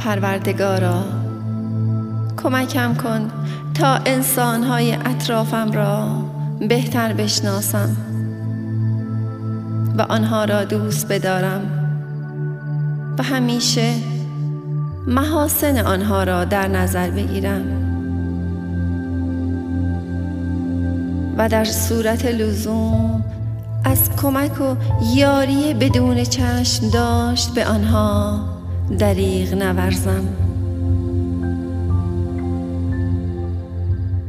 پروردگارا. 0.00 1.04
کمکم 2.42 2.94
کن 2.94 3.30
تا 3.74 3.94
انسانهای 4.06 4.94
اطرافم 4.94 5.72
را 5.72 6.08
بهتر 6.68 7.12
بشناسم 7.12 7.96
و 9.98 10.02
آنها 10.02 10.44
را 10.44 10.64
دوست 10.64 11.12
بدارم 11.12 11.60
و 13.18 13.22
همیشه 13.22 13.94
محاسن 15.06 15.78
آنها 15.78 16.24
را 16.24 16.44
در 16.44 16.68
نظر 16.68 17.10
بگیرم 17.10 17.62
و 21.38 21.48
در 21.48 21.64
صورت 21.64 22.24
لزوم 22.26 23.24
از 23.84 24.16
کمک 24.16 24.60
و 24.60 24.76
یاری 25.14 25.74
بدون 25.74 26.24
چشم 26.24 26.90
داشت 26.90 27.54
به 27.54 27.66
آنها 27.66 28.59
دریغ 28.98 29.54
نورزم. 29.54 30.24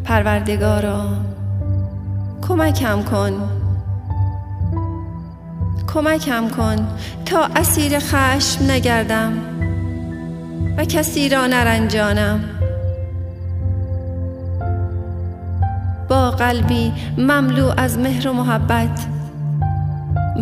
پروردگارا 0.03 1.07
کمکم 2.47 3.01
کن. 3.01 3.33
کمکم 5.93 6.49
کن 6.49 6.87
تا 7.25 7.49
اسیر 7.55 7.99
خشم 7.99 8.71
نگردم 8.71 9.33
و 10.77 10.85
کسی 10.85 11.29
را 11.29 11.47
نرنجانم. 11.47 12.39
با 16.09 16.31
قلبی 16.31 16.93
مملو 17.17 17.73
از 17.77 17.97
مهر 17.97 18.27
و 18.27 18.33
محبت 18.33 19.05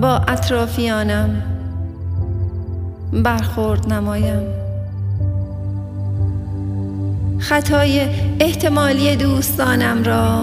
با 0.02 0.16
اطرافیانم. 0.18 1.59
برخورد 3.14 3.94
نمایم. 3.94 4.42
خطای 7.40 8.08
احتمالی 8.40 9.16
دوستانم 9.16 10.04
را 10.04 10.42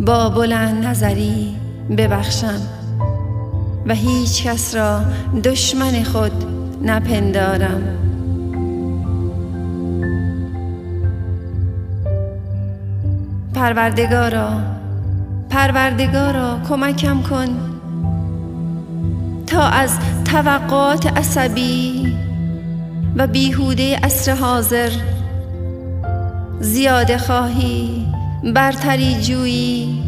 با 0.00 0.28
بلند 0.28 0.86
نظری 0.86 1.56
ببخشم 1.96 2.60
و 3.86 3.94
هیچ 3.94 4.46
کس 4.46 4.74
را 4.74 5.00
دشمن 5.44 6.02
خود 6.02 6.44
نپندارم. 6.82 7.82
پروردگارا 13.54 14.48
پروردگارا 15.50 16.58
کمکم 16.68 17.22
کن. 17.22 17.73
از 19.64 19.98
توقعات 20.24 21.06
عصبی 21.18 22.16
و 23.16 23.26
بیهوده 23.26 24.00
اصر 24.02 24.34
حاضر 24.34 24.90
زیاده 26.60 27.18
خواهی 27.18 28.06
برتری 28.54 29.20
جویی 29.20 30.04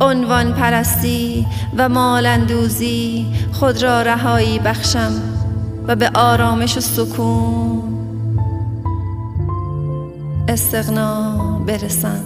عنوان 0.00 0.52
پرستی 0.52 1.46
و 1.76 1.88
مالندوزی 1.88 3.26
خود 3.52 3.82
را 3.82 4.02
رهایی 4.02 4.58
بخشم 4.58 5.12
و 5.86 5.96
به 5.96 6.10
آرامش 6.14 6.76
و 6.76 6.80
سکون 6.80 7.82
استغنا 10.48 11.38
برسم. 11.66 12.20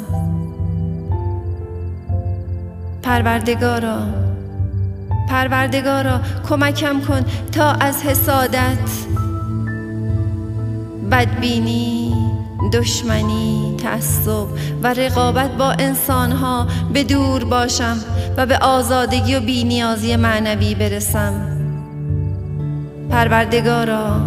پروردگارا 3.03 3.99
پروردگارا 5.31 6.21
کمکم 6.49 7.01
کن 7.01 7.25
تا 7.53 7.73
از 7.73 8.03
حسادت. 8.03 8.91
بدبینی 11.11 12.15
دشمنی 12.73 13.77
تعصب 13.83 14.47
و 14.83 14.95
رقابت 14.95 15.51
با 15.51 15.71
انسانها 15.71 16.67
به 16.93 17.05
دور 17.05 17.45
باشم 17.45 17.97
و 18.37 18.47
به 18.47 18.59
آزادگی 18.59 19.35
و 19.35 19.41
بینیازی 19.41 20.17
معنوی 20.17 20.75
برسم. 20.75 21.33
پروردگارا 23.11 24.21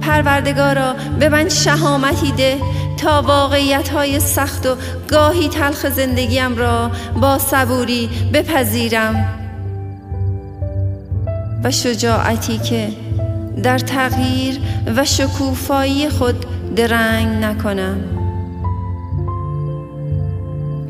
پروردگارا 0.00 0.94
به 1.18 1.28
من 1.28 1.48
شهامتی 1.48 2.32
ده 2.32 2.58
تا 3.02 3.22
واقعیت 3.22 3.88
های 3.88 4.20
سخت 4.20 4.66
و 4.66 4.76
گاهی 5.08 5.48
تلخ 5.48 5.86
زندگیم 5.88 6.56
را 6.56 6.90
با 7.20 7.38
صبوری 7.38 8.10
بپذیرم 8.32 9.38
و 11.64 11.70
شجاعتی 11.70 12.58
که 12.58 12.88
در 13.62 13.78
تغییر 13.78 14.60
و 14.96 15.04
شکوفایی 15.04 16.08
خود 16.08 16.46
درنگ 16.76 17.44
نکنم. 17.44 18.00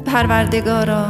پروردگارا 0.06 1.06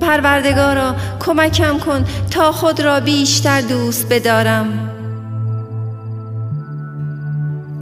پروردگارا 0.00 0.94
کمکم 1.20 1.78
کن 1.78 2.04
تا 2.30 2.52
خود 2.52 2.80
را 2.80 3.00
بیشتر 3.00 3.60
دوست 3.60 4.08
بدارم. 4.08 4.90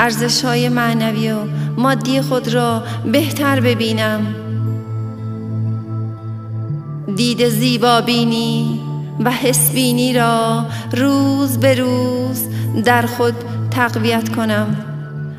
ارزش 0.00 0.44
های 0.44 0.68
معنوی 0.68 1.32
و 1.32 1.38
مادی 1.76 2.20
خود 2.20 2.54
را 2.54 2.82
بهتر 3.12 3.60
ببینم. 3.60 4.34
دید 7.16 7.48
زیبا 7.48 8.00
بینی 8.00 8.80
و 9.24 9.30
حسبینی 9.30 10.12
را 10.12 10.64
روز 10.92 11.58
به 11.58 11.74
روز 11.74 12.48
در 12.84 13.06
خود 13.06 13.34
تقویت 13.70 14.28
کنم 14.28 14.76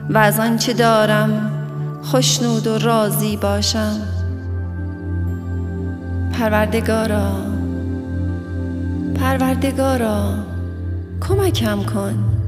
و 0.10 0.18
از 0.18 0.40
آنچه 0.40 0.74
دارم 0.74 1.52
خوشنود 2.04 2.68
و 2.68 2.78
راضی 2.78 3.38
باشم. 3.38 4.02
پروردگارا 6.34 7.32
پروردگارا 9.16 10.34
کمکم 11.22 11.84
کن. 11.84 12.39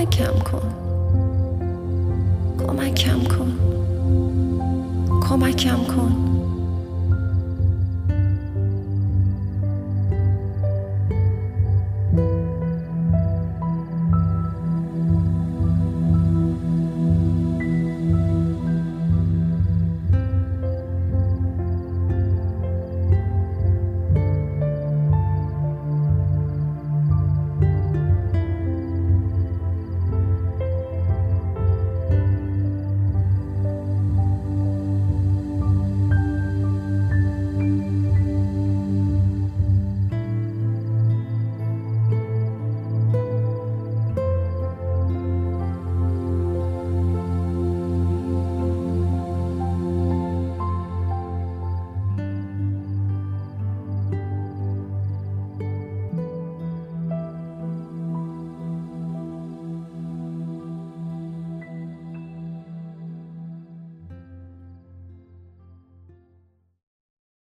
کمکم 0.00 0.38
کن. 0.44 0.68
کمکم 2.58 3.24
کن. 3.24 3.50
کمکم 5.28 5.84
کن. 5.84 6.29